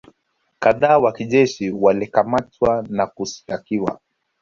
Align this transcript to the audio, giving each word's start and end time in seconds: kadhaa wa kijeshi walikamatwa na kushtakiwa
kadhaa 0.59 0.97
wa 0.97 1.11
kijeshi 1.11 1.71
walikamatwa 1.71 2.85
na 2.89 3.07
kushtakiwa 3.07 3.99